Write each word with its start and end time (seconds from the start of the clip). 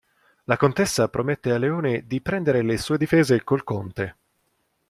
La 0.45 0.57
contessa 0.57 1.09
promette 1.09 1.51
a 1.51 1.59
Leone 1.59 2.07
di 2.07 2.21
prendere 2.21 2.63
le 2.63 2.79
sue 2.79 2.97
difese 2.97 3.43
col 3.43 3.63
conte. 3.63 4.15